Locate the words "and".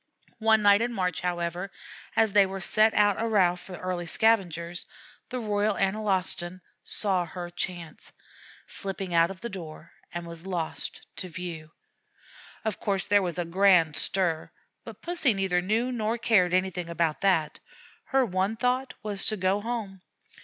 10.11-10.25